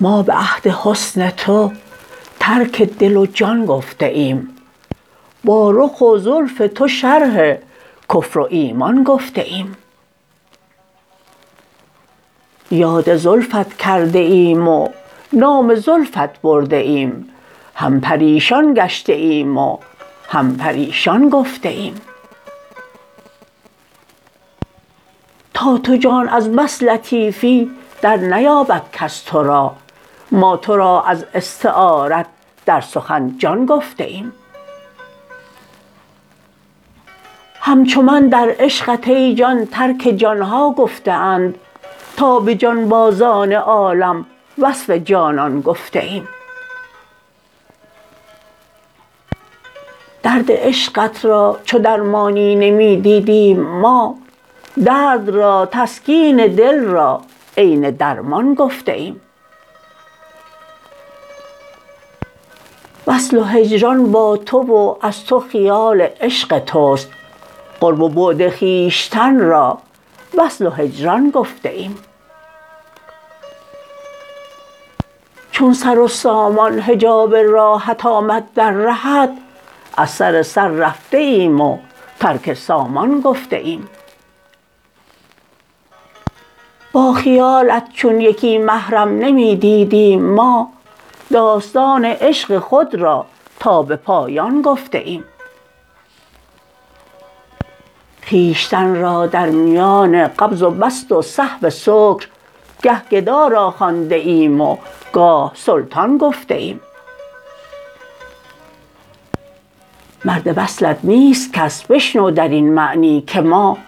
[0.00, 1.72] ما به عهد حسن تو
[2.40, 4.56] ترک دل و جان گفته ایم.
[5.44, 7.56] با رخ و زلف تو شرح
[8.14, 9.76] کفر و ایمان گفته ایم.
[12.70, 14.88] یاد زلفت کرده ایم و
[15.32, 17.28] نام زلفت برده ایم.
[17.74, 19.78] هم پریشان گشته ایم و
[20.28, 22.00] هم پریشان گفته ایم.
[25.54, 27.70] تا تو جان از بس لطیفی
[28.02, 29.74] در نیابد کس تو را.
[30.30, 32.26] ما تو را از استعارت
[32.66, 34.32] در سخن جان گفته ایم.
[37.60, 41.58] همچو من در عشقت ای جان ترک جان ها گفته اند.
[42.16, 44.26] تا به جانبازان عالم
[44.58, 46.28] وصف جانان گفته ایم.
[50.22, 54.18] درد عشقت را چو درمانی نمی دیدیم ما
[54.84, 57.20] درد را تسکین دل را
[57.56, 59.20] عین درمان گفته ایم.
[63.06, 67.08] وصل و هجران با تو و از تو خیال عشق توست
[67.80, 69.78] قرب و بعد خویشتن را
[70.38, 71.98] وصل و هجران گفته ایم.
[75.56, 79.30] چون سر و سامان حجاب راهت آمد در رهت
[79.96, 81.78] از سر سر رفته ایم و
[82.20, 83.88] ترک سامان گفته ایم.
[86.92, 90.72] با خیالت چون یکی محرم نمی دیدیم ما
[91.32, 93.26] داستان عشق خود را
[93.60, 95.24] تا به پایان گفته ایم.
[98.28, 102.26] خویشتن را در میان قبض و بسط و صحو سکر
[102.82, 104.76] گه گدا را خوانده ایم و
[105.16, 106.80] گاه سلطان گفته ایم.
[110.24, 113.78] مرد وصلت نیست کس بشنو در این معنی که ما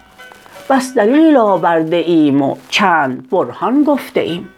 [0.69, 4.49] بس دلیل آورده ایم و چند برهان گفته ایم.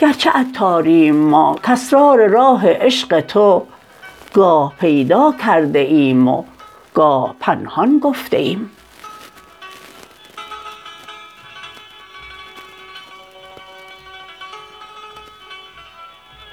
[0.00, 3.66] گرچه عطاریم ما کاسرار راه عشق تو
[4.34, 6.44] گاه پیدا کرده ایم و
[6.94, 8.70] گاه پنهان گفته ایم.